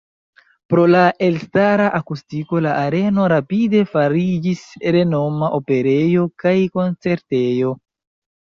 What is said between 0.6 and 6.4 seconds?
Pro la elstara akustiko la areno rapide fariĝis renoma operejo